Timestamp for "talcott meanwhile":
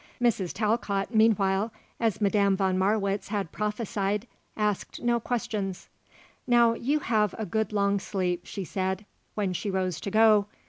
0.51-1.71